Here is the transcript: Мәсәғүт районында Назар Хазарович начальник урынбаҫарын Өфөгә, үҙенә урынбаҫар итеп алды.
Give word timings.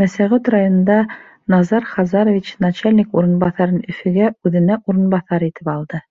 Мәсәғүт 0.00 0.48
районында 0.54 0.96
Назар 1.54 1.86
Хазарович 1.90 2.50
начальник 2.66 3.14
урынбаҫарын 3.22 3.80
Өфөгә, 3.94 4.34
үҙенә 4.50 4.80
урынбаҫар 4.94 5.50
итеп 5.52 5.72
алды. 5.76 6.02